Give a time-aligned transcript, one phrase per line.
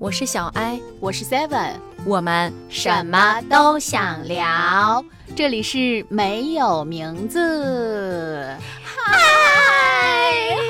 [0.00, 1.72] 我是小艾，我是 Seven，
[2.06, 5.04] 我们什么都想聊。
[5.36, 8.56] 这里是没有名字。
[8.82, 9.12] 嗨，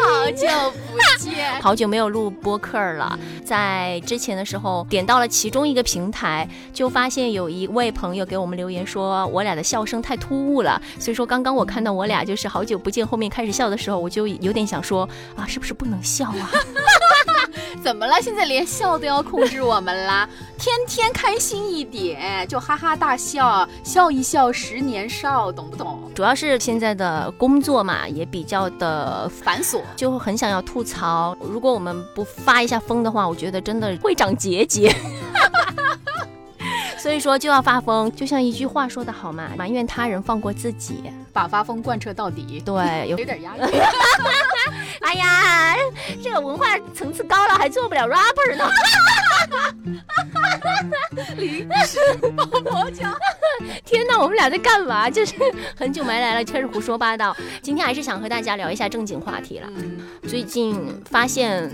[0.02, 3.16] 好久不见， 好久没有录播客了。
[3.44, 10.82] 在之前的时候，点到了其中一个平台，就发现有一位朋友给我们留言说，我俩的笑声太突兀了。
[10.98, 16.50] 所以说，刚刚我看到我俩就是好久不见，后面开始笑的时候，我就有点想说啊，是不是不能笑啊？
[17.82, 18.20] 怎么了？
[18.20, 20.28] 现在连笑都要控制我们啦？
[20.58, 25.98] 天天开心一点，就哈哈大笑，笑一笑十年少，懂不懂？
[26.14, 31.36] 主要是现在的工作嘛，也比较的繁琐，就很想要吐槽。
[31.40, 34.94] 如果我们不发一下疯的话，我觉得真的会长结节。
[36.98, 42.60] 所以说就要发疯，就像一句话说的好嘛，埋怨他人放过自己，把发疯贯彻到底。
[42.62, 43.62] 对，有点压力。
[45.00, 45.76] 哎呀，
[46.22, 48.70] 这个文化层次高了，还做不了 rapper 呢。
[51.36, 51.98] 临时
[52.36, 53.08] 抱佛脚。
[53.84, 55.10] 天哪，我们俩在干嘛？
[55.10, 55.34] 就是
[55.76, 57.36] 很久没来了，开始胡说八道。
[57.62, 59.68] 今天还是想和大家聊一下正经话题了。
[60.28, 61.70] 最近发现。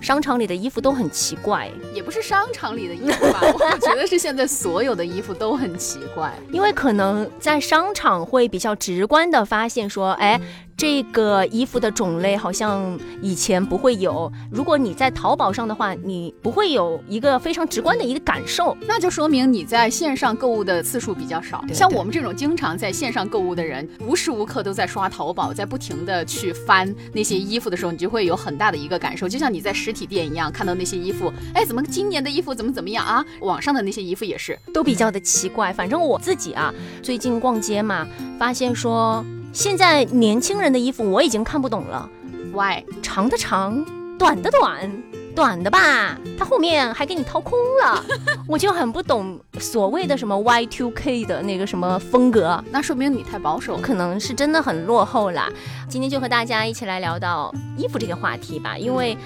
[0.00, 3.40] 商场里的衣服都很奇怪，也不是商场里的衣服吧？
[3.42, 10.40] 我觉得是现在所有的衣服都很奇怪，因为可能在商场会比较直观的发现说，哎。
[10.78, 14.30] 这个衣服的种类好像以前不会有。
[14.48, 21.64] 如果你在淘宝上的话，你不会有一个非常直观的一个感受，那就说明你在线上购物的次数比较少。
[21.74, 33.24] 像我们这种经常在线上购物的人，无时无刻都在刷淘宝，在不停的去翻那些衣服的时候，你就会有很大的一个感受，就像你在实体店一样，看到那些衣服，哎，怎么今年的衣服怎么怎么样啊？
[33.40, 35.72] 网上的那些衣服也是，都比较的奇怪。
[35.72, 38.06] 反正我自己啊，最近逛街嘛，
[38.38, 39.24] 发现说。
[39.52, 42.08] 现在年轻人的衣服我已经看不懂了
[42.52, 42.84] ，Why？
[43.02, 43.84] 长的长，
[44.18, 44.90] 短的短，
[45.34, 48.04] 短的吧，它后面还给你掏空了，
[48.46, 55.50] 我就很不懂所谓的什么 Y2K 的那个什么风格，那说明你太保守，可能是真的很落后啦。
[55.88, 59.16] 今天就和大家一起来聊到衣服这个话题吧，因为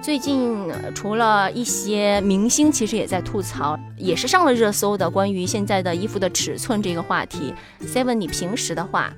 [0.00, 7.52] 最近除了一些明星，其实也在吐槽，也是上了热搜的关于现在的衣服的尺寸这个话题。
[7.82, 9.12] Seven，你平时的话。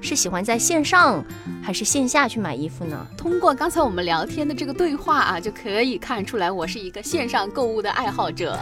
[0.00, 1.24] 是喜欢在线上
[1.62, 3.06] 还是线下去买衣服呢？
[3.16, 8.56] 通过刚才我们聊天的这个对话啊，就可以看出来我是一个线上购物的爱好者。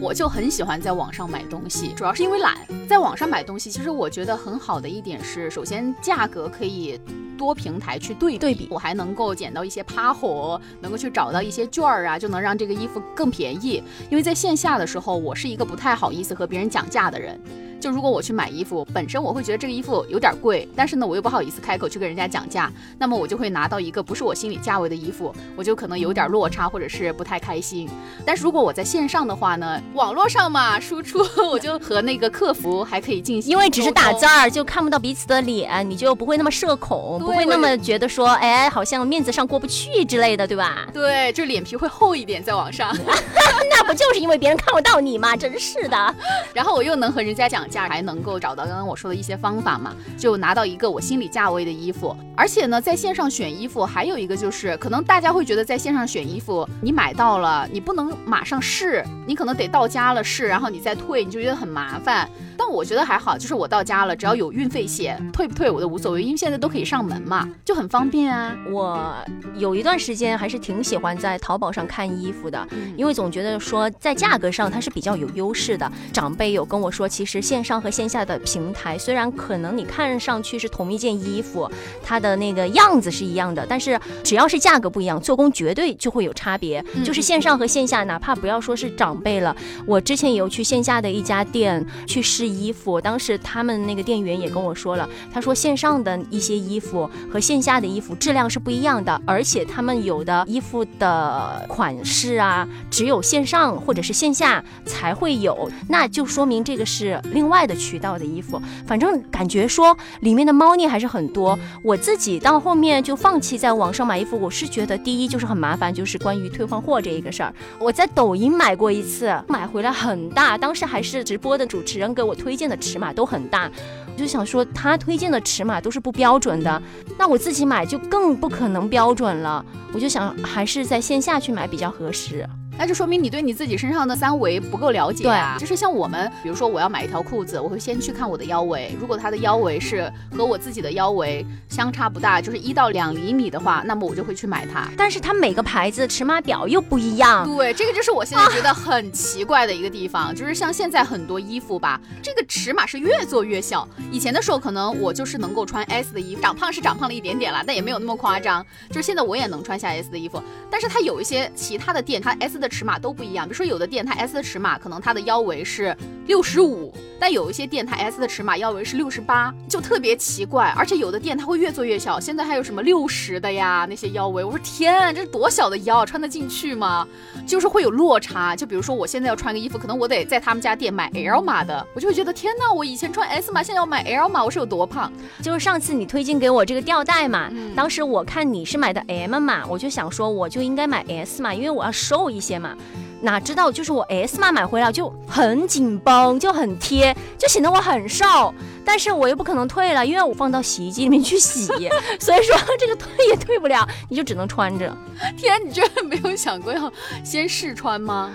[0.00, 2.56] 我就很喜欢在网上买东西，主要是因为懒。
[2.88, 7.00] 在网上买东西，其实我觉得很好的一点是，首先价格可以
[7.38, 13.82] 多平台去对对比，我还能够捡到一些趴货，能够去找到一些券儿啊，就能让这个衣服更便宜。
[14.10, 17.40] 因为在线下的时候，我是一个不太好意思和别人讲价的人。
[17.82, 27.90] 就如果我去买衣服，本身我会觉得这个衣服有点贵，但是呢，我又不好意思开口去跟人家讲价，那么我就会拿到一个不是我心里价位的衣服，我就可能有点落差，或者是不太开心。
[28.24, 40.86] 但是如果我在线上的话呢，网络上嘛，输出我就和那个客服还可以进行，因为只是打字儿，就看不到彼此的脸，你就不会那么社恐，不会那么觉得说，哎，好像面子上过不去之类的，对吧？
[40.94, 42.94] 对，就脸皮会厚一点，在网上，
[43.70, 45.34] 那不就是因为别人看不到你吗？
[45.36, 46.14] 真是的。
[46.54, 47.68] 然后我又能和人家讲。
[47.72, 49.94] 价还能够找到刚刚我说的一些方法嘛？
[50.18, 62.28] 就拿到一个我心理价位的衣服，而且呢，在线上选衣服还有一个就是，可能大家会觉得在线上选衣服，你买到了，你不能马上试，你可能得到家了试，然后你再退，你就觉得很麻烦。
[62.58, 68.54] 但我觉得还好，就是我到家了，只要有运费险，退不退我都无所谓，因为现在都可以上门嘛， 就很方便啊。
[68.70, 69.12] 我
[69.56, 75.90] 有一段时间还是挺喜欢在淘宝上看衣服的，因为总觉得说在价格上它是比较有优势的。
[76.12, 81.70] 长辈有跟我说，其实线上和线下的平台虽然可能你看上去是同一件衣服，
[82.02, 86.84] 它的那个样子是一样的，但是只要是价格不一样，做工绝对就会有差别。
[87.02, 89.56] 就是线上和线下，哪怕不要说是长辈了，
[89.86, 92.42] 我之前也有去线下的一家店去试。
[92.42, 108.60] 试衣服，当时他们那个店员也跟我说了，他说线上的一些衣服和线下的衣服质量是不一样的，而且他们有的衣服的款式啊，只有线上或者是线下才会有，那就说明这个是另外外的渠道的衣服。
[108.84, 111.56] 反正感觉说里面的猫腻还是很多。
[111.84, 117.54] 我自己到后面就放弃在网上买衣服，我是觉得第一就是很麻烦，就是关于退换货这一个事儿。
[117.78, 122.32] 我在抖音买过一次，买回来很大，当时还是直播的主持人给我。
[122.34, 123.70] 推荐的尺码都很大，
[124.14, 126.82] 我就想说他推荐的尺码都是不标准的，
[127.16, 129.64] 那我自己买就更不可能标准了。
[129.92, 132.48] 我就想还是在线下去买比较合适。
[132.82, 135.56] 那就说明你对你自己身上的三围不够了解啊。
[135.56, 144.90] 就是像我们，比如说我要买一条裤子，我会先去看我的腰围，如果它的腰围是和我自己的腰围相差不大，就是一到两厘米的话，那么我就会去买它。
[144.98, 147.46] 但是它每个牌子尺码表又不一样。
[147.56, 153.88] 对，这个就是我现在觉得很奇怪的一个地方，就是像现在很多衣服吧，这个尺码是越做越小。
[154.10, 158.66] 以前的时候可能我就是能够穿 S 的衣服，长胖是长胖了一点点啦，但也没有那么夸张。
[158.88, 163.46] 就是现在我也能穿下 S 的衣服，但是它有一些其他的店，它 S 的尺码都不一样。
[163.46, 165.94] 比如说有的店它 S 的尺码可能它的腰围是
[166.26, 170.72] 六十五，但有一些店它 S 的尺码腰围是六十八，就特别奇怪。
[170.76, 177.06] 而且有的店它会越做越小，现在还有什么六十的呀那些腰围，我说天，这是多小的腰，穿得进去吗？
[177.46, 178.56] 就是会有落差。
[178.56, 185.12] 就比如说我现在要穿个衣服，可能我得在他们家店买 L 码的，我就会觉得天呐，我以前穿 S 码，现在要买 L 码，我是有多胖？
[185.42, 192.76] 就是上次你推荐给我这个吊带嘛，当时我看你是买的 M 码，我就想说我就应该买 S 码，因为我要瘦一些嘛。
[193.20, 198.52] 哪知道就是我 S 码买回来就很紧绷，就很贴，就显得我很瘦。
[198.84, 201.66] 但是我又不可能退了，因为我放到洗衣机里面去洗，
[202.18, 204.92] 所以说这个退也退不了，你就只能穿着。
[205.36, 208.32] 天，你居然没有想过要先试穿吗？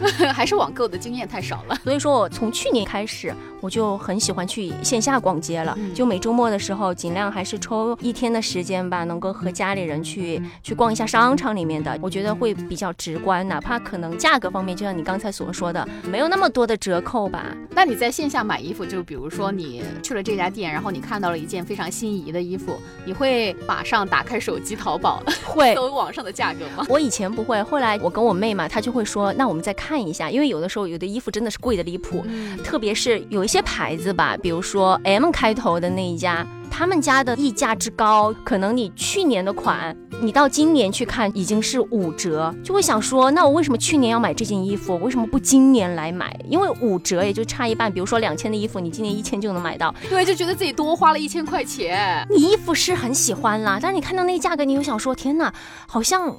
[0.32, 1.76] 还是网购的经验太少了。
[1.84, 3.34] 所以说我从去年开始。
[3.60, 17.56] 我就很喜欢去线下逛街了，就每周末的时候，尽量还是抽一天的时间吧，能够和家里人去去逛一下商场里面的，我觉得会比较直观，哪怕可能价格方面，就像你刚才所说的，没有那么多的折扣吧。
[17.70, 26.84] 那你在线下买衣服，就比如说你去了这家店，然后你看到了一件非常心仪的衣服，你会马上打开手机淘宝，会搜网上的价格吗？
[26.90, 32.22] 我以前不会，后来我跟我妹嘛，她就会说，那我们再看一下，因为有的时候有的衣服真的是贵的离谱，
[32.62, 33.54] 特别是有一些。
[33.54, 36.44] 些牌子吧，比如说 M 开头的那一家，
[36.76, 46.36] 他们家的溢价之高，可能你去年的款，你到今年去看已经是五折，就会想说，那我为什么去年要买这件衣服，为什么不今年来买？
[46.50, 52.26] 因为五折也就差一半，比如说两千的衣服，你今年一千就能买到，对，就觉得自己多花了一千块钱。
[52.28, 55.54] 你衣服是很喜欢啦，但是你看到那个价格，你又想说，天哪，
[55.86, 56.36] 好像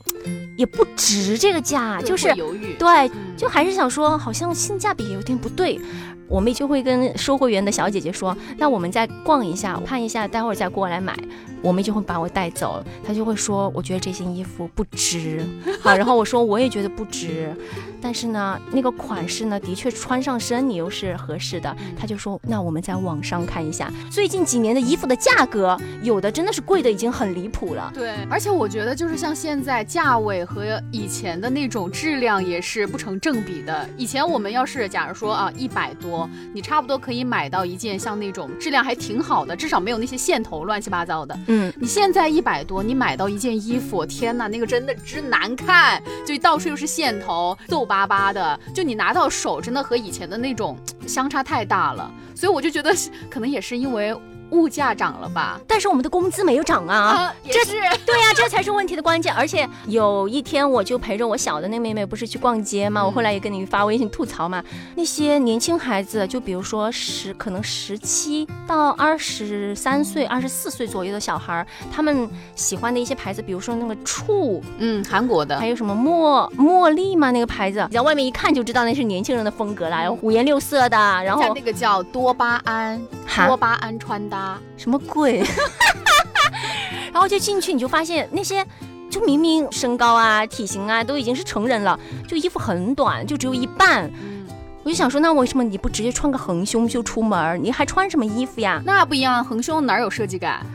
[0.58, 5.80] 也不值这个价，就是犹豫，对，就还是想说，好像性价比有点不对。
[6.28, 11.16] 我们就会跟售货员的小姐姐说：“那我们再逛一下，看一下，待会儿再过来买。”
[11.66, 15.44] 我妹就会把我带走，她就会说：“我觉得这件衣服不值。
[15.82, 17.52] ”好，然后我说：“我也觉得不值。”
[18.00, 21.76] 但是呢，那个款式呢，的确穿上身你又是合适的。
[22.00, 33.90] 她就说：“那我们在网上看一下，最近几年的衣服的价格，有的真的是贵的已经很离谱了。”对，而且我觉得就是像现在价位和以前的那种质量也是不成正比的。
[33.98, 41.36] 以前我们要是假如说啊一百多，你差不多可以买到一件像那种质量还挺好的，至少没有那些线头乱七八糟的。
[41.48, 52.12] 嗯，你现在一百多，你买到一件衣服，天哪，那个真的之难看，就到处又是线头，皱巴巴的，就你拿到手，真的和以前的那种相差太大了。
[52.36, 52.94] 所以我就觉得，
[53.30, 54.16] 可能也是因为。
[54.56, 55.60] 物价涨了吧？
[55.68, 57.34] 但是我们的工资没有涨啊！
[57.44, 57.74] 这是
[58.06, 59.34] 对呀，这才是问题的关键。
[59.34, 63.06] 而且有一天，我就陪着我小的那妹妹，不是去逛街吗？
[63.06, 64.64] 我后来也跟你发微信吐槽嘛。
[64.96, 80.96] 那些年轻孩子，就比如说十，可能十七到二十三岁、二十四岁左右的小孩，他们喜欢的一些牌子，比如说那个醋，嗯，韩国的，还有什么茉茉莉嘛，那个牌子，你在外面一看就知道那是年轻人的风格啦，五颜六色的。
[81.24, 83.02] 然后那个叫多巴胺，
[83.48, 84.45] 多巴胺穿搭。
[84.78, 85.44] 什么鬼？
[87.12, 88.66] 然后就进去，你就发现那些，
[89.10, 94.12] 就明明身高啊、体型啊都已经是成人了，就衣服很短，就只有一半。
[94.84, 97.60] 我就想说，那为什么你不直接穿个横胸就出门？
[97.64, 98.82] 你还穿什么衣服呀？
[98.86, 100.66] 那不一样，横胸哪有设计感？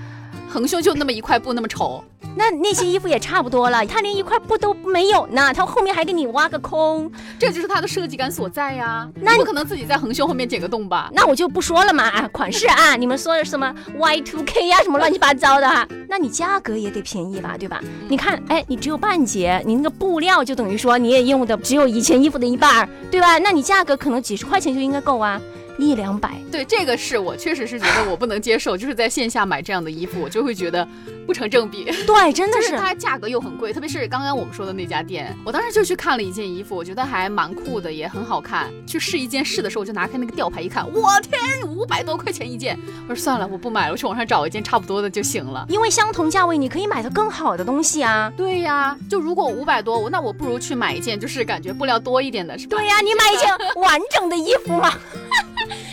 [0.49, 2.02] 横胸就那么一块布，那么丑。
[2.37, 9.08] 那那些衣服也差不多了，他连一块布都没有呢，他后面还给你挖个空，这就是他的设计感所在呀。
[9.16, 11.10] 那不可能自己在横胸后面剪个洞吧？
[11.12, 17.80] 那我就不说了嘛，啊，款式啊，你们说的什么 Y two K 呀，什么乱七八糟的哈，那你价格也得便宜吧，对吧？
[18.08, 23.38] 你看，哎，你只有半截，你那个布料就等于说你也用的只有以前衣服的一半，对吧？
[23.38, 25.40] 那你价格可能几十块钱就应该够啊。
[25.80, 30.87] 一两百，对这个是我确实是觉得我不能接受，就是在线下买这样的衣服，我就会觉得
[31.26, 31.84] 不成正比。
[32.06, 38.70] 对，真的是它价格又很贵，特别是刚刚我们说的那家店，我当时就去看了一件衣服，我觉得还蛮酷的，也很好看。
[38.87, 42.78] 去试一件试的时候，我就拿开那个吊牌一看，我天，五百多块钱一件。
[43.08, 45.64] 我说算了，我不买了，我去网上找一件差不多的就行了。
[45.68, 48.32] 因为相同价位，你可以买到更好的东西啊。
[48.37, 52.76] 对呀，就如果五百多，我那我不如去买一件就是感觉布料多一点的，是吧？
[52.76, 53.49] 对呀，你买一件
[53.82, 54.92] 完整的衣服嘛。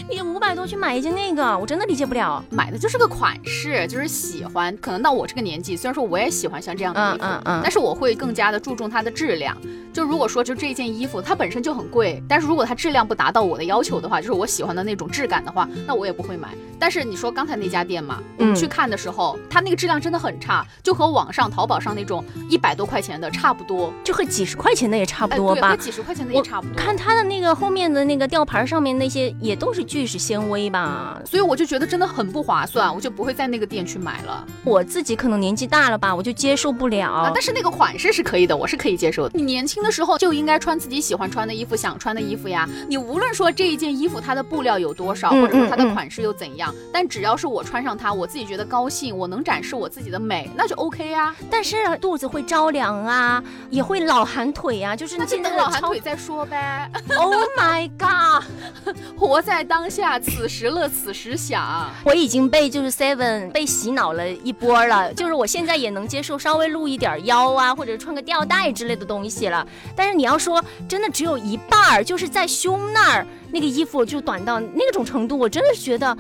[0.10, 2.44] 你五百多去买一件那个，我真的理解不了。
[2.50, 4.76] 买的就是个款式，就是喜欢。
[4.78, 9.56] 可能到我这个年纪，虽然说我也喜欢像这样的衣服，嗯嗯嗯但是我会更加的注重它的质量。
[9.98, 16.50] 就如果说就这件衣服它本身就很贵，但是如果它质量不达到我的要求的话，就是我喜欢的那种质感的话，那我也不会买。
[16.78, 25.78] 但是你说刚才那家店嘛，我们嗯去看的时候，它那个质量真的很差，就和网上淘宝上那种一百多块钱的差不多，就和几十块钱的也差不哎对，多吧和。
[25.78, 26.76] 几十块钱的也差不多。
[26.76, 31.20] 看它的那个后面的那个吊牌上面那些也都是聚酯纤维吧。
[31.26, 34.46] 所以我就觉得真的很不划算，我就不会在那个店去买了。
[34.64, 37.12] 我自己可能年纪大了吧，我就接受不了。
[37.12, 39.32] 啊，但是那个款式是可以的，我是可以接受的。
[39.34, 42.68] 你年轻的时候就应该穿自己喜欢穿的衣服、想穿的衣服呀。
[42.88, 51.36] 你无论说这一件衣服它的布料有多少，嗯或者说它的款式又怎样，但只要是我穿上它，我自己觉得高兴，我能展示我自己的美，那就 OK 呀。
[51.50, 56.90] 但是肚子会着凉啊，也会老寒腿啊，就是你那老寒腿再说呗。
[57.18, 58.44] Oh my god！
[59.18, 61.92] 活在当下，此时乐，此时享。
[62.04, 69.66] 我已经被就是 Seven 被洗脑了一波了，就是我现在也能接受稍微露一点腰啊，或者穿个吊带之类的东西了。
[69.96, 76.16] 但是你要说真的只有一半儿，就是在胸那儿那个衣服就短到那种程度，我真的是觉得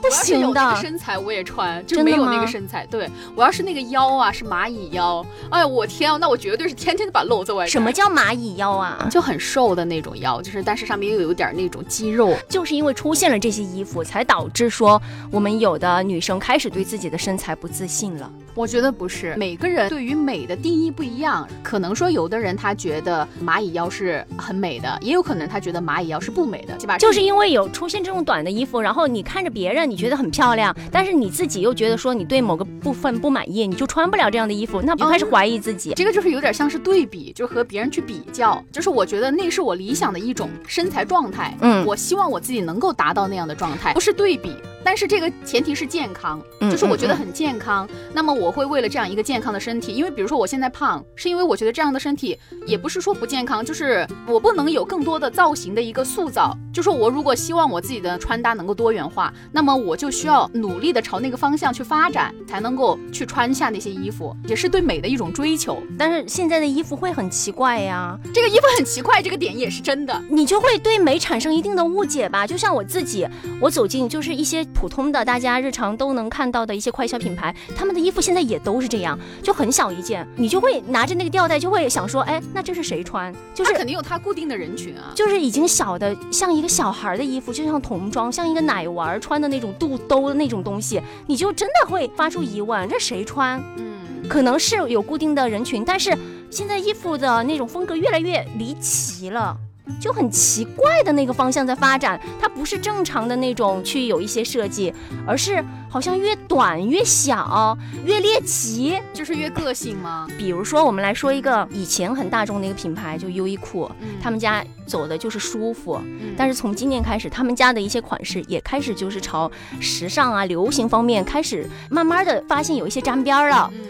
[0.00, 0.60] 不行的。
[0.60, 2.86] 那个身材，我也穿，就没有那个身材。
[2.86, 7.68] 对我要是那个腰啊，是蚂蚁腰，哎呀，我天啊，那我绝对是天天把露在外面。
[7.68, 9.08] 什么叫蚂蚁腰啊？
[9.10, 12.36] 就很瘦的那种腰，就是但是上面又有点那种肌肉。
[12.48, 15.00] 就是因为出现了这些衣服，才导致说
[15.32, 18.30] 我们有的女生开始对自己的身材不自信了。
[18.58, 21.48] 我觉得不是，每个人对于美的定义不一样。
[21.62, 26.98] 可能说有的人他觉得蚂蚁腰是很美的，也有可能他觉得蚂蚁腰是不美的，对吧？
[26.98, 35.92] 就是因为有出现这种短的衣服，然后你看着别人你觉得很漂亮，但是你自己又觉得说你对某个部分不满意，你就穿不了这样的衣服，那就开始怀疑自己。
[35.94, 38.60] 这个就是有点像是对比，就是和别人去比较。
[38.72, 41.56] 就是我觉得那是我理想的一种身材状态。
[41.60, 44.52] 嗯我希望我自己能够达到那样的状态，不是对比。
[44.84, 47.88] 但是这个前提是健康，嗯就是我觉得很健康。
[48.12, 56.56] 那么我会为了这样一个健康的身体，因为比如说我现在胖，是因为我觉得这样的身体也不是说不健康，就是我不能有更多的造型的一个塑造。
[56.72, 65.82] 就是我如果希望我自己的穿搭能够多元化，那么我就需要努力的朝那个方向去发展，才能够去穿下那些衣服，也是对美的一种追求。
[65.98, 70.22] 但是现在的衣服会很奇怪呀，这个衣服很奇怪，这个点也是真的。
[70.30, 72.46] 你就会对美产生一定的误解吧。
[72.46, 73.26] 就像我自己，
[73.60, 83.34] 我走进就是一些普通的大家日常都能看到的一些快消品牌，他们的衣服现在也都是这样，就很小一件，你就会拿着那个吊带，就会想说，哎，那这是谁穿？
[83.54, 85.12] 就是肯定有他固定的人群啊。
[85.14, 93.60] 就是已经小的像一个小孩的衣服，就像童装，像一个奶娃儿穿的那种肚兜的那种东西，你就真的会发出疑问：这谁穿？
[93.78, 96.16] 嗯，可能是有固定的人群，但是
[96.50, 99.56] 现在衣服的那种风格越来越离奇了。
[100.00, 104.92] 就很奇怪的那个方向在发展，它不是正常的那种去有一些设计，
[105.26, 108.98] 而是好像越短越小，越猎奇。
[109.12, 110.26] 就是越个性吗？
[110.38, 123.70] 比如说，我们来说一个以前很大众的一个品牌，就优衣库，嗯他们家走的就是舒服，嗯但是从今年开始，他们家的一些款式也开始就是朝时尚啊、流行方面开始慢慢的发现有一些沾边儿了。
[123.74, 123.80] 嗯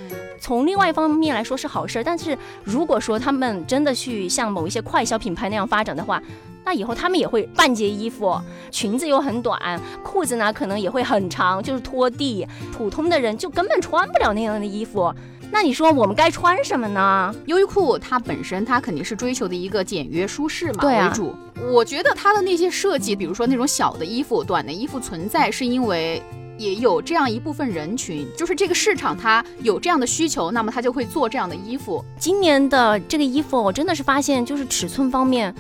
[0.41, 6.23] 从另外一方面来说是好事儿，但是如果说他们真的去像某一些快消品牌那样发展的话，
[6.69, 8.39] 那以后他们也会半截衣服，
[8.71, 12.47] 裙子又很短，裤子呢可能也会很长，就是拖地。
[12.77, 15.11] 普通的人就根本穿不了那样的衣服。
[15.51, 17.35] 那你说我们该穿什么呢？
[17.47, 21.35] 优衣库它本身它肯定是追求的一个简约舒适嘛为主。
[21.73, 26.23] 我觉得它的那些设计，比如说那种小的衣服、短的衣服存在，是因为。
[26.59, 32.05] 也有这样一部分人群，就是这个市场它有这样的需求，那么它就会做这样的衣服。
[32.19, 35.55] 今年的这个衣服，我真的是发现，就是尺寸方面，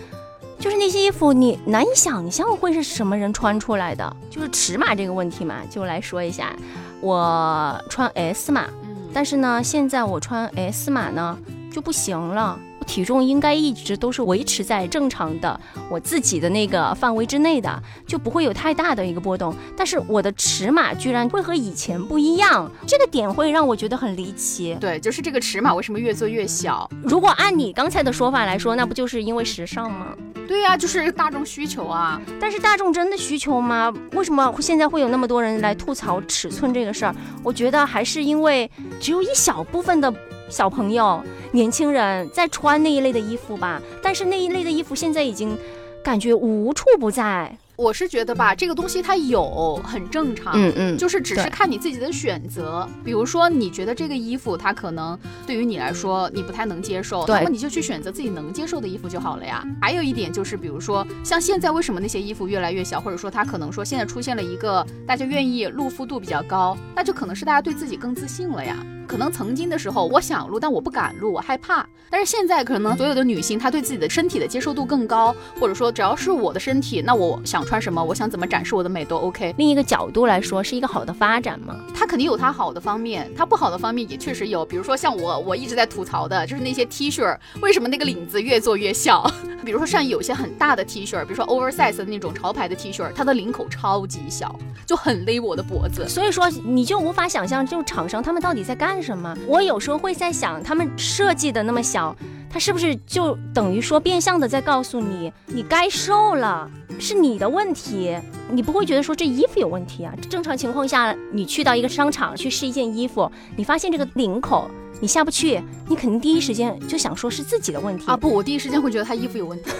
[0.58, 4.16] 就是那些衣服你难以想象会是什么人穿出来的。
[4.28, 6.54] 就是尺码这个问题嘛，就来说一下，
[7.00, 11.38] 我穿 S 码，嗯，但是呢，现在我穿 S 码呢
[11.72, 12.58] 就不行了。
[12.88, 19.54] 我体重应该一直都是维持在正常的我自己的那个范围之内的，就不会有太大的一个波动。
[19.76, 24.74] 但是我的尺码居然会和以前不一样，这个点会让我觉得很离奇。
[24.80, 26.88] 对，就是这个尺码为什么越做越小？
[27.02, 30.16] 如果按你刚才的说法来说，那不就是因为时尚吗？
[30.48, 32.18] 对呀、就是大众需求啊。
[32.40, 33.92] 但是大众真的需求吗？
[34.12, 37.14] 为什么现在会有那么多人来吐槽尺寸这个事儿？
[37.44, 40.10] 我觉得还是因为只有一小部分的
[40.48, 43.80] 小朋友、年轻人在穿那一类的衣服吧。
[44.02, 45.56] 但是那一类的衣服现在已经
[46.02, 47.56] 感觉无处不在。
[47.78, 52.84] 我是觉得吧，这个东西它有很正常，嗯嗯，就是只是看你自己的选择。
[53.04, 55.16] 比如说，你觉得这个衣服它可能
[55.46, 59.64] 对于你来说你不太能接受，对那么你就去选择自己能接受的衣服就好了呀。
[59.80, 68.76] 还有一点就是，比如说像现在为什么那些衣服越来越小，或者说它可能说现在出现了一个大家愿意露肤度比较高，那就可能是大家对自己更自信了呀。
[69.06, 71.86] 可能曾经的时候，我想录，但我不敢录，我害怕。
[72.10, 79.54] 但是现在可能所有的女性，她对自己的身体的接受度更高，或者说只要是我的身体，那我想穿什么，我想怎么展示我的美都 OK。
[79.58, 81.76] 另一个角度来说，是一个好的发展嘛。
[81.94, 84.64] 它肯定有它好的方面，它不好的方面也确实有。
[84.64, 89.30] 比如说像我，我一直在吐槽的就是那些 T 恤，为什么那个领子越做越小？
[89.66, 96.08] 比如说像有些很大的 T 恤，比如说 oversize 的那种潮牌的 T 恤，它的领口超级小，就很勒我的脖子。
[96.08, 99.36] 所以说，你就无法想象，就厂商他们到底在干什么。
[99.46, 102.16] 我有时候会在想，他们设计的那么小，
[102.50, 108.16] 他是不是就等于说变相的在告诉你，你该瘦了，是你的问题，
[108.50, 110.14] 你不会觉得说这衣服有问题啊？
[110.30, 119.70] 正常情况下，你去到一个商场去试一件衣服，你发现这个领口你下不去，你肯定第一时间就想说是自己的问题啊不，我第一时间会觉得他衣服有问题，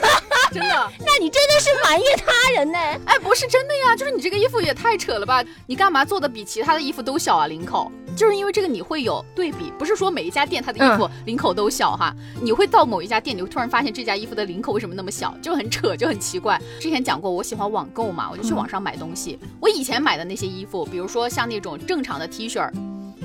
[0.53, 0.93] 真的。
[1.01, 2.79] 那你真的是埋怨他人呢？
[3.07, 5.45] 哎，不是真的呀，就是你这个衣服也太扯了吧？
[5.67, 7.47] 你干嘛做的比其他的衣服都小啊？
[7.47, 16.61] 领口，就是因为这个你会有对比，不是说每一家店它的衣服领口都小哈，你会到某一家店，你会突然发现这家衣服的领口为什么那么小，就很扯，就很奇怪。
[16.81, 19.39] 之前讲过，我喜欢网购嘛，我就去网上买东西。
[19.61, 22.71] 我以前买的那些衣服，比如说像那种正常的 T 恤，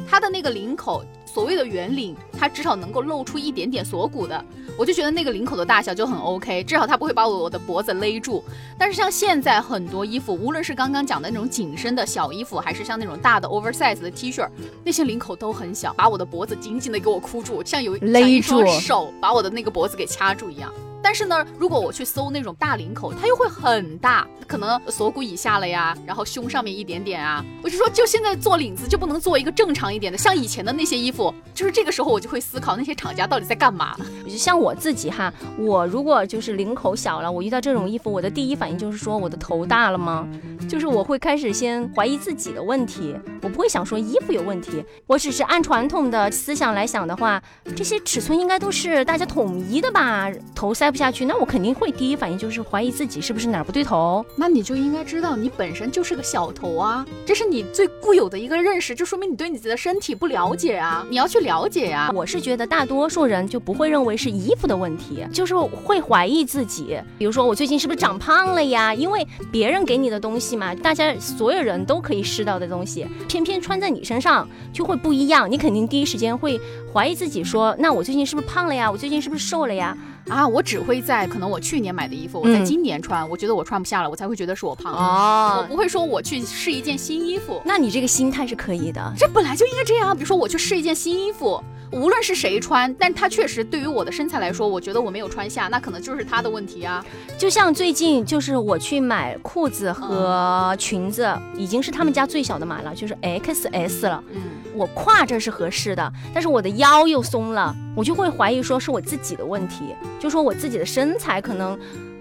[0.10, 1.04] 它的那个领口。
[1.26, 4.46] 所谓的圆领，它至少能够露出一点点锁骨的，
[4.78, 8.44] 我就觉得那个领口的大小就很 OK，至少它不会把我的脖子勒住。
[8.78, 14.48] 但是像现在很多衣服，无论是刚刚讲的那种紧身的小衣服，还是像那种大的 oversize 的 T 恤，
[14.84, 20.72] 那些领口都很小，把我的脖子紧紧的给我箍住，像有勒住手把我的那个脖子给掐住一样。
[21.04, 27.44] 但是呢，如果我去搜那种大领口，它又会很大，可能锁骨以下了呀，然后胸上面一点点啊。
[27.62, 33.96] 我就说，就现在做领子就不能做一个正常一点的，像以前的那些衣服，就是这个时候我就会思考那些厂家到底在干嘛。
[34.26, 40.26] 就像我自己哈，我如果就是领口小了，我遇到这种衣服，我的第一反应就是说我的头大了吗？
[40.70, 47.42] 就是我会开始先怀疑自己的问题，我不会想说衣服有问题，我只是按传统的思想来想的话，
[47.76, 50.32] 这些尺寸应该都是大家统一的吧？
[50.56, 54.24] 头塞不下去，那我肯定会第一反应就是怀疑自己是不是哪儿不对头。
[54.36, 68.94] 那你就应该知道你本身就是个小头啊，这是你最固有的一个认识，就说明你对你自己的身体不了解啊，你要去了解呀、我是觉得大多数人就不会认为是衣服的问题，就是会怀疑自己，比如说我最近是不是长胖了呀？
[68.94, 76.62] 因为别人给你的东西嘛，大家所有人都可以试到的东西，偏偏穿在你身上就会不一样，你肯定第一时间会
[76.94, 78.92] 怀疑自己说，那我最近是不是胖了呀？
[78.92, 79.98] 我最近是不是瘦了呀？
[80.30, 84.98] 啊，我只会在可能我去年买的衣服，我在嗯今年穿，我觉得我穿不下了，我才会觉得是我胖了。
[85.00, 89.14] 我哦，不会说我去试一件新衣服，那你这个心态是可以的。
[89.18, 90.16] 这本来就应该这样。
[90.16, 97.04] 比如说我去试一件新衣服，无论是谁穿，但它确实对于我的身材来说，我觉得我没有穿下，那可能就是他的问题啊。
[97.38, 104.24] 就像最近就是我去买裤子和裙子，已经是他们家最小的码了，就是 XS 了。
[104.32, 104.42] 嗯，
[104.76, 111.78] 我胯这是合适的，但是我的腰又松了，我就会怀疑说是我自己的问题，就说我自己的身材可能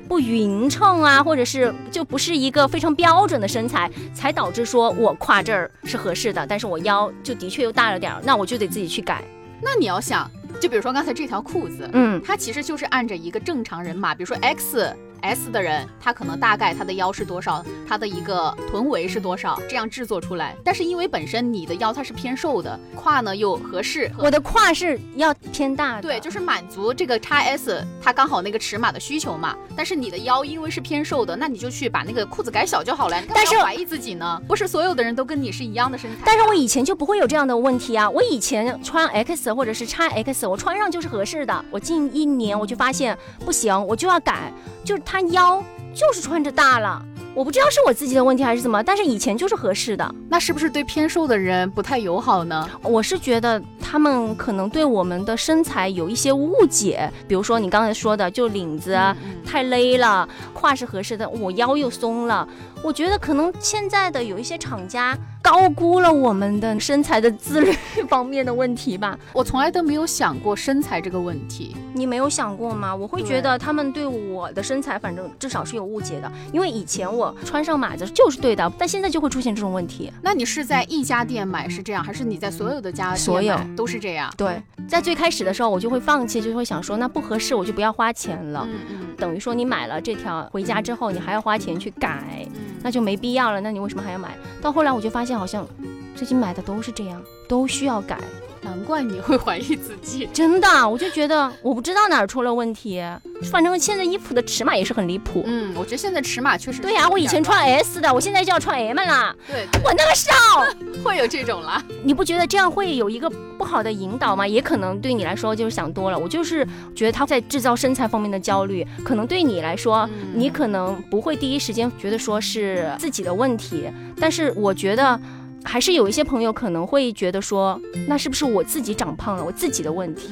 [0.08, 9.22] 不匀称啊，或者是就不是一个非常标准的身材，才导致说我胯这儿是合适的，但是我腰就的确又大了点儿，那我就得自己去改。
[9.60, 14.94] 那你要想，就比如说刚才这条裤子，嗯，它其实就是按着一个正常人码，比如说 X。
[15.22, 20.54] S 的人，他可能大概他的腰是多少，他的一个臀围是多少，这样制作出来。
[20.64, 29.56] 但是因为本身你的腰它是偏瘦的，胯呢又合适，我的胯是要偏大的，对，就是满足这个 x S 它刚好那个尺码的需求嘛。
[29.76, 33.22] 但是你的腰因为是偏瘦的，那你就去把那个裤子改小就好了。
[33.34, 34.40] 但是怀疑自己呢？
[34.46, 36.22] 不是所有的人都跟你是一样的身材。
[36.24, 38.08] 但是我以前就不会有这样的问题啊！
[38.10, 41.64] 我以前穿 X 或者是 x X，我穿上就是合适的。
[41.70, 44.52] 我近一年我就发现不行，我就要改，
[44.84, 45.62] 就是它腰
[45.94, 47.04] 就是穿着大了。
[47.34, 50.14] 我不知道是我自己的问题还是怎么，但是以前就是合适的。
[50.28, 52.66] 那是不是对偏瘦的人不太友好呢？
[52.82, 62.48] 我是觉得他们可能对我们的身材有一些误解，比如说你刚才说的，就领子啊嗯太勒了，胯是合适的，我腰又松了，
[62.82, 67.72] 我觉得可能现在的有一些厂家高估了我们的身材的自律
[68.08, 69.18] 方面的问题吧。
[69.32, 71.76] 我从来都没有想过身材这个问题。
[71.94, 72.94] 你没有想过吗？
[72.94, 76.30] 我会觉得他们对我的身材，反正至少是有误解的。
[76.52, 80.12] 因为以前我穿上码子就是对的，但现在就会出现这种问题。
[80.22, 84.32] 那你是在一家店买是这样，还是你在所有的家所有都是这样？
[84.36, 88.66] 对，在最开始的时候我就会放弃，就会想说那不合适我就不要花钱了。
[88.68, 89.06] 嗯嗯。
[89.16, 92.46] 等于说你买了这条回家之后，你还要花钱去改，
[92.82, 93.60] 那就没必要了。
[93.60, 94.36] 那你为什么还要买？
[94.60, 95.66] 到后来我就发现，好像
[96.14, 98.18] 最近买的都是这样，都需要改。
[98.62, 103.02] 难怪你会怀疑自己， 真的，我就觉得我不知道哪儿出了问题。
[103.50, 105.42] 反正现在衣服的尺码也是很离谱。
[105.46, 106.80] 嗯，我觉得现在尺码确实。
[106.80, 109.34] 对呀，我以前穿 S 的，我现在就要穿 M 了。
[109.48, 110.30] 对，我那么瘦，
[111.02, 111.82] 会有这种了。
[112.04, 114.46] 你不觉得这样会有一个不好的引导吗？
[114.46, 116.18] 也可能对你来说就是想多了。
[116.18, 125.18] 我就是觉得他在制造身材方面的焦虑，可能对你来说，你可能不会第一时间觉得说是自己的问题，但是我觉得。
[125.64, 130.30] 还是有一些朋友可能会觉得说，那是不是我自己长胖了，我自己的问题？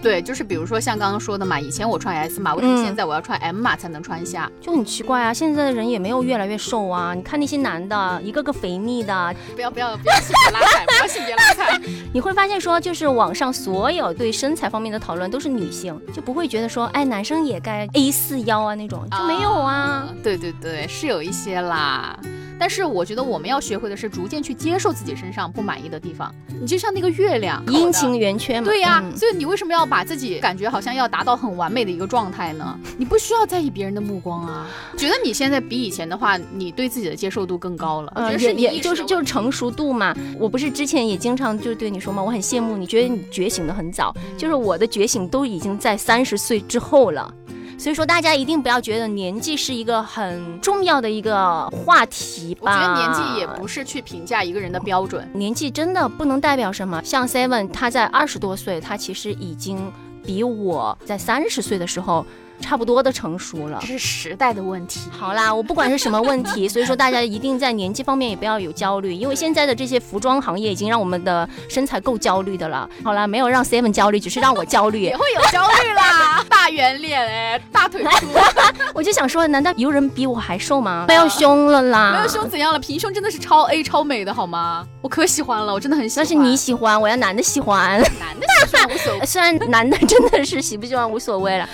[0.00, 4.48] 对，就是比如说像刚刚说的嘛，以前我穿 S 码，为什么现在我要穿 M 码才能穿下？
[4.60, 5.34] 就很奇怪啊！
[5.34, 9.34] 现在的人也没有越来越瘦啊，你看那些男的，一个个肥腻的。
[9.56, 11.80] 不要不要不要性别拉踩，不要性别拉踩。
[12.14, 20.08] 你会发现说，就是网上所有对身材方面的讨论都是女性，就不会觉得说，哎，男生也该 A 四腰啊那种，就没有啊。
[20.22, 22.16] 对对对，是有一些啦。
[22.58, 26.34] 但是我觉得我们要学会的是逐渐去接受自己身上不满意的地方。
[26.60, 28.66] 你就像那个月亮，阴晴圆缺嘛。
[28.66, 32.78] 对呀，所以你为什么要把自己感觉好像要达到很完美的一个状态呢？
[32.96, 34.66] 你不需要在意别人的目光啊。
[34.96, 38.12] 觉得你现在比以前的话，你对自己的接受度更高了。
[38.16, 40.14] 嗯，也也就是就是成熟度嘛。
[40.38, 44.14] 我不是之前也经常就对你说嘛，我很羡慕你，觉得你觉醒的很早。
[44.36, 47.32] 就是我的觉醒都已经在三十岁之后了。
[47.78, 52.60] 所以说，大家一定不要觉得年纪是一个很重要的一个话题吧。
[52.60, 57.00] 我觉得年纪也不是去评价一个人的标准，年纪真的不能代表什么。
[57.04, 59.92] 像 Seven，他在二十多岁，他其实已经
[60.26, 62.26] 比我在三十岁的时候。
[62.60, 65.00] 差不多的成熟了，这是时代的问题。
[65.10, 72.88] 好啦，我不管是什么问题，所以说大家一定在年纪方面也不要有焦虑，因为现在的这些服装行业已经让我们的身材够焦虑的了。
[73.02, 76.44] 好啦，没有让 Seven 焦虑，只是让我焦虑，也会有焦虑啦。
[76.48, 78.26] 大圆脸哎，大腿粗，
[78.94, 81.04] 我就想说，难道有人比我还瘦吗？
[81.08, 82.78] 没有胸了啦，没有胸怎样了？
[82.78, 84.86] 平胸真的是超 A 超美的好吗？
[85.00, 86.24] 我可喜欢了，我真的很喜欢。
[86.24, 89.24] 那是你喜欢，我要男的喜欢， 男的喜欢无所谓。
[89.26, 91.68] 虽然男的真的是喜不喜欢无所谓了。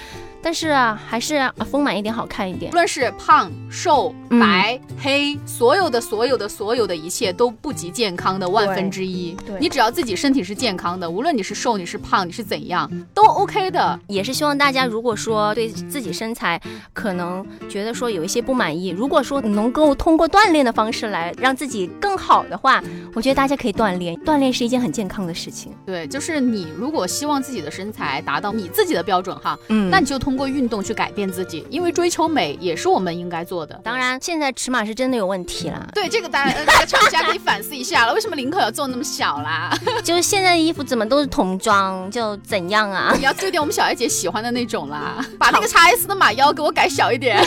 [0.45, 2.71] 但是啊，还是丰满一点好看一点。
[2.71, 9.35] 无论是胖、瘦、白、黑，所有的、所有的、所有的一切都不及健康的万分之一。
[9.47, 13.99] 对，你只要自己身体是健康的，无论你是瘦、你是胖、你是怎样，都 OK 的。
[14.07, 16.61] 也是希望大家，如果说对自己身材
[16.93, 24.15] 可能觉得说有一些不满意，如果说能够通过锻炼的方式来让自己更好的话，我觉得大家可以锻炼。
[24.17, 25.73] 锻炼是一件很健康的事情。
[25.87, 30.34] 对，就是你如果希望自己的身材达到你自己的标准哈，嗯，那你就通。
[30.35, 33.81] 通过运动去改变自己，因为追求美也是我们应该做的。
[33.85, 35.89] 当然，现在尺码是真的有问题了。
[35.95, 39.73] 对，这个大家那个厂家可以反思一下了，为什么领口要做那么小啦？
[40.03, 43.13] 就是现在的衣服怎么都是童装，就怎样啊？
[43.17, 47.41] 你要做点我们小艾姐喜欢的那种啦，把那个 x S 的马腰给我改小一点。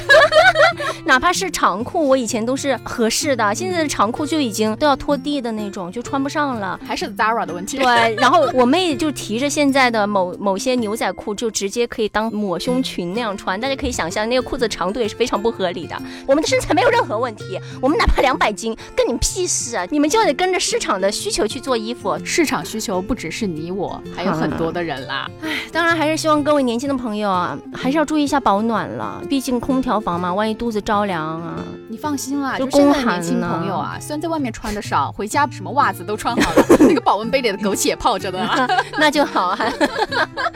[1.04, 6.80] 哪怕是长裤，我以前都是合适的，现在的长裤就已经都要拖地的那种，就穿不上了。
[6.88, 7.78] 还是 Zara 的问题。
[7.78, 12.77] 对，然后我妹就提着现在的某某些牛仔裤，就直接可以当抹胸。
[12.82, 15.96] 裙那样穿，大家可以想象那个裤子长度也是非常不合理的。
[16.26, 19.86] 我们的身材没有任何问题，我们哪怕两百斤，跟你们屁事啊！
[19.90, 22.18] 你们就得跟着市场的需求去做衣服。
[22.24, 25.30] 市场需求不只是你我，还有很多的人啦。
[25.42, 29.22] 唉，当然还是希望各位年轻的朋友啊，还是要注意一下保暖了。
[29.30, 31.63] 毕竟空调房嘛，万一肚子着凉啊。
[31.90, 38.68] 你放心啦，就现在年轻朋友啊，虽然在外面穿的少，回家什么袜子都穿好了，那个保温杯里的枸杞也泡着的，
[39.00, 39.60] 那就好啊。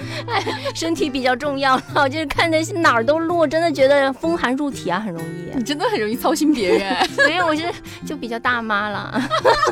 [0.75, 1.77] 身体比较重要，
[2.11, 5.51] 就是看着哪儿都落，真的觉得风寒入体啊，很容易。
[5.55, 7.63] 你真的很容易操心别人， 所以我是
[8.05, 9.21] 就比较大妈了。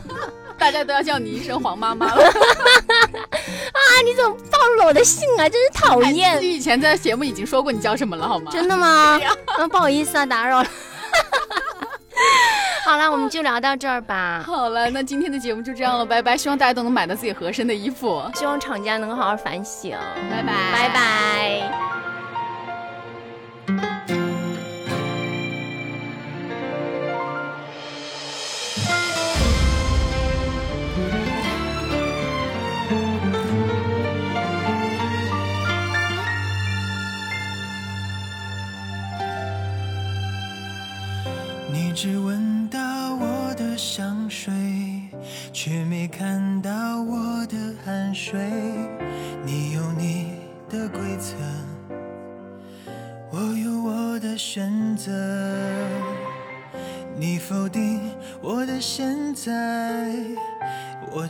[0.57, 2.21] 大家都要叫你一声黄妈妈了。
[2.27, 5.47] 啊，你怎么暴露了我的姓啊？
[5.47, 6.41] 真是讨厌！
[6.41, 8.51] 你以前在节目已经说过你叫什么了，好吗？
[8.51, 9.19] 真的吗？
[9.57, 10.69] 啊，不好意思啊，打扰了。
[12.83, 14.43] 好了，我们就聊到这儿吧。
[14.45, 16.35] 好了，那今天的节目就这样了，拜拜。
[16.35, 19.95] 希望大家都能买到自己合身的衣服，希望厂家能好好反省。
[20.29, 21.98] 拜拜，拜拜。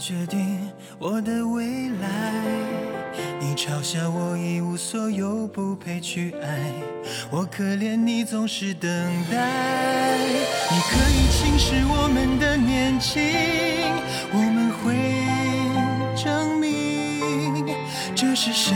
[0.09, 0.57] 决定
[0.97, 2.41] 我的未来。
[3.39, 6.73] 你嘲笑我一无所有，不配去爱，
[7.29, 8.89] 我可怜你总是等
[9.29, 10.17] 待。
[10.71, 13.21] 你可以轻视我们的年轻，
[14.33, 14.97] 我们会
[16.19, 17.67] 证明
[18.15, 18.75] 这是谁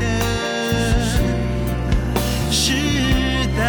[0.00, 0.04] 的
[2.50, 2.72] 时
[3.56, 3.60] 代。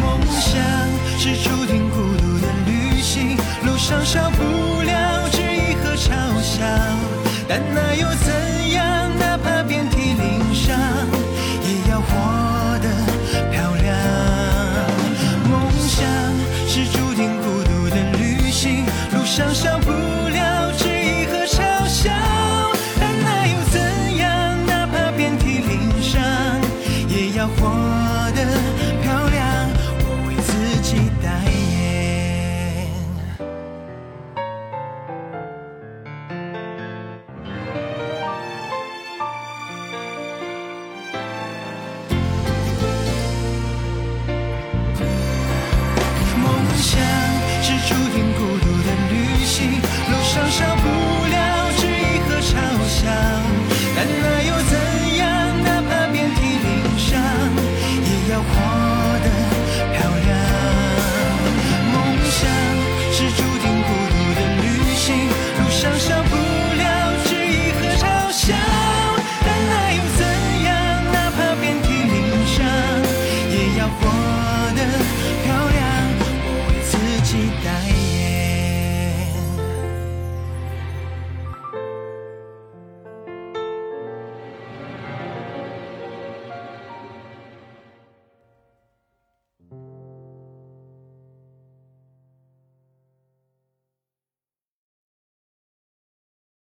[0.00, 0.48] 梦想
[1.18, 4.49] 是注定孤独的旅行，路上少不